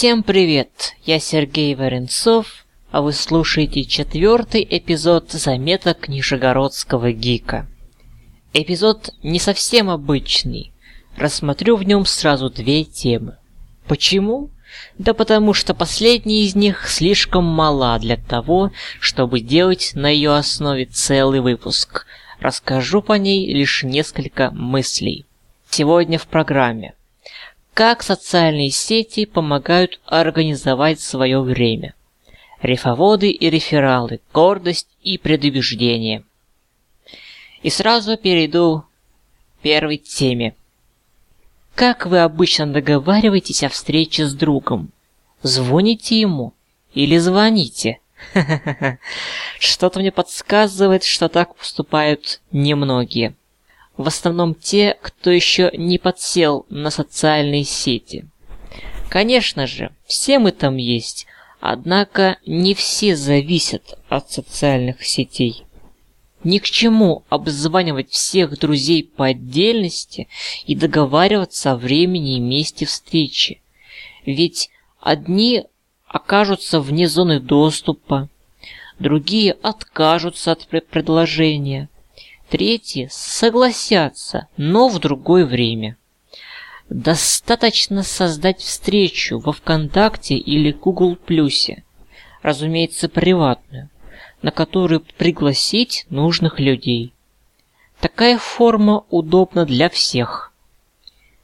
[0.00, 0.94] Всем привет!
[1.04, 7.68] Я Сергей Варенцов, а вы слушаете четвертый эпизод заметок Нижегородского гика.
[8.54, 10.72] Эпизод не совсем обычный.
[11.18, 13.36] Рассмотрю в нем сразу две темы.
[13.86, 14.48] Почему?
[14.96, 20.86] Да потому что последняя из них слишком мала для того, чтобы делать на ее основе
[20.86, 22.06] целый выпуск.
[22.38, 25.26] Расскажу по ней лишь несколько мыслей.
[25.68, 26.94] Сегодня в программе.
[27.74, 31.94] Как социальные сети помогают организовать свое время.
[32.60, 36.24] Рефоводы и рефералы, гордость и предубеждение.
[37.62, 40.54] И сразу перейду к первой теме.
[41.74, 44.90] Как вы обычно договариваетесь о встрече с другом?
[45.42, 46.52] Звоните ему
[46.92, 48.00] или звоните?
[49.58, 53.34] Что-то мне подсказывает, что так поступают немногие
[53.96, 58.26] в основном те, кто еще не подсел на социальные сети.
[59.08, 61.26] Конечно же, все мы там есть,
[61.60, 65.64] однако не все зависят от социальных сетей.
[66.42, 70.28] Ни к чему обзванивать всех друзей по отдельности
[70.64, 73.60] и договариваться о времени и месте встречи.
[74.24, 75.64] Ведь одни
[76.06, 78.30] окажутся вне зоны доступа,
[78.98, 81.89] другие откажутся от предложения,
[82.50, 85.96] Третьи согласятся, но в другое время.
[86.88, 91.84] Достаточно создать встречу во ВКонтакте или Google Плюсе,
[92.42, 93.88] разумеется, приватную,
[94.42, 97.12] на которую пригласить нужных людей.
[98.00, 100.52] Такая форма удобна для всех.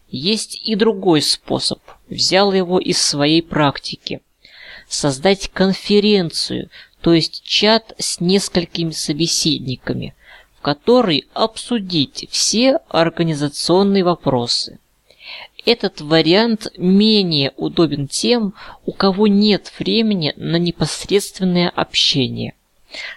[0.09, 4.23] Есть и другой способ, взял его из своей практики.
[4.89, 6.69] Создать конференцию,
[7.01, 10.13] то есть чат с несколькими собеседниками–
[10.67, 14.81] который обсудить все организационные вопросы.
[15.65, 18.53] Этот вариант менее удобен тем,
[18.85, 22.55] у кого нет времени на непосредственное общение.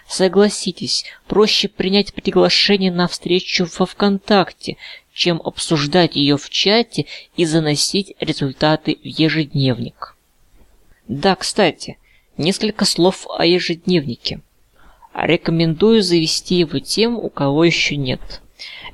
[0.06, 4.76] Согласитесь, проще принять приглашение на встречу во ВКонтакте,
[5.12, 7.06] чем обсуждать ее в чате
[7.36, 10.16] и заносить результаты в ежедневник.
[11.08, 11.98] Да, кстати,
[12.36, 14.40] несколько слов о ежедневнике.
[15.14, 18.42] Рекомендую завести его тем, у кого еще нет.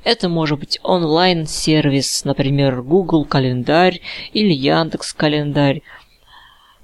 [0.03, 4.01] Это может быть онлайн-сервис, например, Google календарь
[4.33, 5.81] или Яндекс календарь.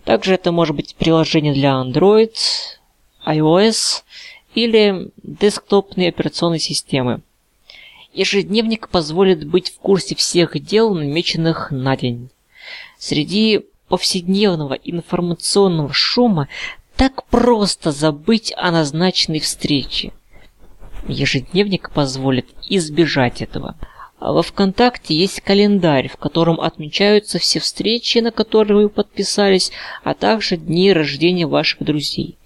[0.03, 2.35] Также это может быть приложение для Android,
[3.25, 4.03] iOS
[4.53, 7.21] или десктопные операционные системы.
[8.13, 12.29] Ежедневник позволит быть в курсе всех дел, намеченных на день.
[12.99, 16.47] Среди повседневного информационного шума
[17.03, 20.13] так просто забыть о назначенной встрече.
[21.09, 23.75] Ежедневник позволит избежать этого.
[24.19, 29.73] А во ВКонтакте есть календарь, в котором отмечаются все встречи, на которые вы подписались,
[30.05, 32.37] а также дни рождения ваших друзей.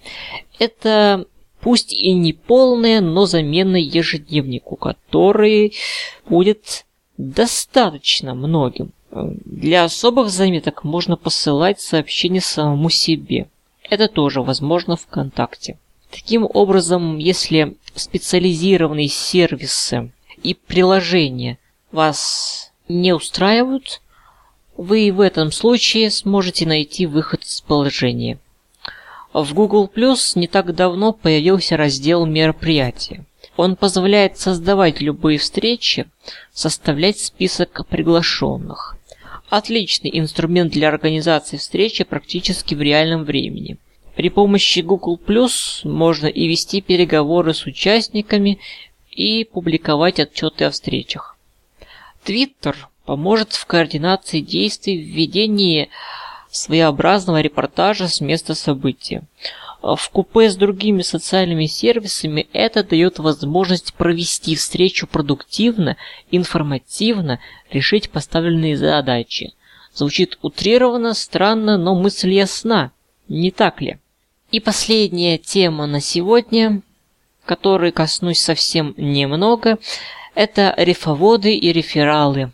[0.58, 1.26] Это
[1.60, 5.76] пусть и не полное, но замена ежедневнику, который
[6.28, 6.84] будет
[7.16, 8.90] достаточно многим.
[9.12, 13.46] Для особых заметок можно посылать сообщения самому себе.
[13.90, 15.78] Это тоже возможно ВКонтакте.
[16.10, 20.10] Таким образом, если специализированные сервисы
[20.42, 21.58] и приложения
[21.90, 24.00] вас не устраивают,
[24.76, 28.38] вы в этом случае сможете найти выход из положения.
[29.32, 33.24] В Google Plus не так давно появился раздел мероприятия.
[33.56, 36.08] Он позволяет создавать любые встречи,
[36.52, 38.97] составлять список приглашенных.
[39.50, 43.78] Отличный инструмент для организации встречи практически в реальном времени.
[44.14, 48.58] При помощи Google Plus можно и вести переговоры с участниками,
[49.10, 51.36] и публиковать отчеты о встречах.
[52.24, 55.88] Twitter поможет в координации действий в ведении
[56.50, 59.22] своеобразного репортажа с места события.
[59.80, 65.96] В купе с другими социальными сервисами это дает возможность провести встречу продуктивно,
[66.32, 67.38] информативно,
[67.70, 69.54] решить поставленные задачи.
[69.94, 72.90] Звучит утрированно, странно, но мысль ясна,
[73.28, 73.98] не так ли?
[74.50, 76.82] И последняя тема на сегодня,
[77.44, 79.78] которой коснусь совсем немного,
[80.34, 82.52] это рефоводы и рефералы,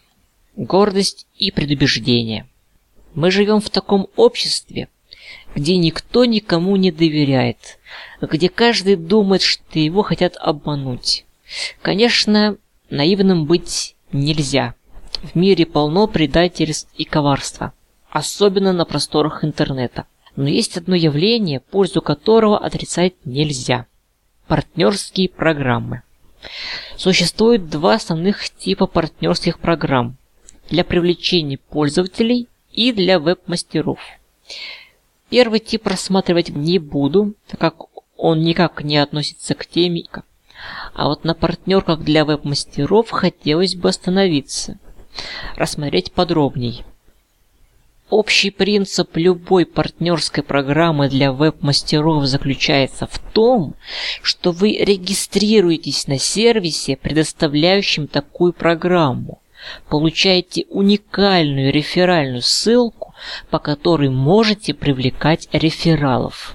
[0.56, 2.46] гордость и предубеждение.
[3.14, 4.88] Мы живем в таком обществе,
[5.54, 7.78] где никто никому не доверяет,
[8.20, 11.24] где каждый думает, что его хотят обмануть.
[11.82, 12.56] Конечно,
[12.90, 14.74] наивным быть нельзя.
[15.22, 17.72] В мире полно предательств и коварства,
[18.10, 20.06] особенно на просторах интернета.
[20.36, 23.86] Но есть одно явление, пользу которого отрицать нельзя.
[24.48, 26.02] Партнерские программы.
[26.96, 30.16] Существует два основных типа партнерских программ.
[30.68, 34.00] Для привлечения пользователей и для веб-мастеров.
[35.34, 37.86] Первый тип рассматривать не буду, так как
[38.16, 40.04] он никак не относится к теме.
[40.94, 44.78] А вот на партнерках для веб-мастеров хотелось бы остановиться,
[45.56, 46.84] рассмотреть подробней.
[48.10, 53.74] Общий принцип любой партнерской программы для веб-мастеров заключается в том,
[54.22, 59.42] что вы регистрируетесь на сервисе, предоставляющем такую программу,
[59.88, 63.03] получаете уникальную реферальную ссылку,
[63.50, 66.54] по которой можете привлекать рефералов.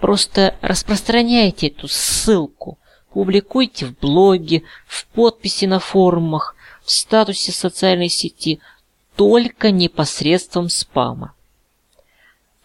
[0.00, 2.78] Просто распространяйте эту ссылку,
[3.12, 6.54] публикуйте в блоге, в подписи на форумах,
[6.84, 8.60] в статусе социальной сети–
[9.16, 11.32] только непосредством спама.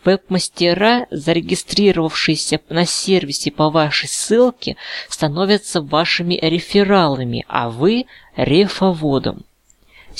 [0.03, 4.75] Веб-мастера, зарегистрировавшиеся на сервисе по вашей ссылке,
[5.09, 9.45] становятся вашими рефералами, а вы– рефоводом.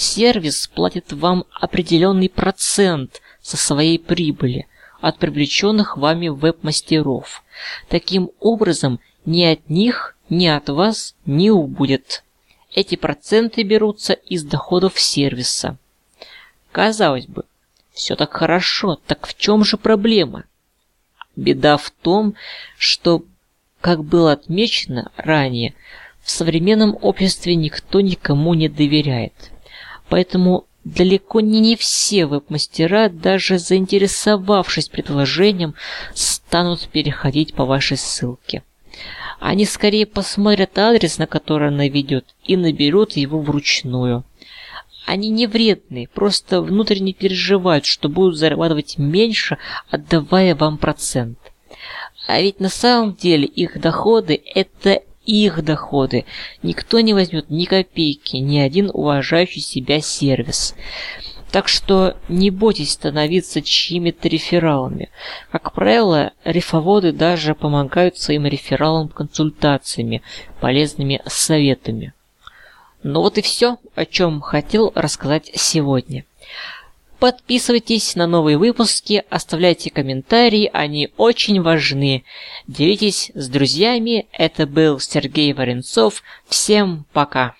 [0.01, 4.65] Сервис платит вам определенный процент со своей прибыли
[4.99, 7.43] от привлеченных вами веб-мастеров.
[7.87, 12.23] Таким образом, ни от них, ни от вас не убудет.
[12.73, 15.77] Эти проценты берутся из доходов сервиса.
[16.71, 17.43] Казалось бы,
[17.93, 20.45] все так хорошо, так в чем же проблема?
[21.35, 22.33] Беда в том,
[22.75, 23.23] что,
[23.81, 25.75] как было отмечено ранее,
[26.23, 29.51] в современном обществе никто никому не доверяет.
[30.11, 35.73] Поэтому далеко не не все веб-мастера, даже заинтересовавшись предложением,
[36.13, 38.61] станут переходить по вашей ссылке.
[39.39, 44.25] Они скорее посмотрят адрес, на который она ведет, и наберут его вручную.
[45.05, 49.59] Они не вредные, просто внутренне переживают, что будут зарабатывать меньше,
[49.89, 51.39] отдавая вам процент.
[52.27, 56.25] А ведь на самом деле их доходы– это их доходы.
[56.63, 60.75] Никто не возьмет ни копейки, ни один уважающий себя сервис.
[61.51, 65.09] Так что не бойтесь становиться чьими-то рефералами.
[65.51, 70.21] Как правило, рефоводы даже помогают своим рефералам консультациями,
[70.61, 72.13] полезными советами.
[73.03, 76.23] Ну вот и все, о чем хотел рассказать сегодня.
[77.21, 82.23] Подписывайтесь на новые выпуски, оставляйте комментарии, они очень важны.
[82.65, 84.25] Делитесь с друзьями.
[84.31, 86.23] Это был Сергей Варенцов.
[86.47, 87.53] Всем пока.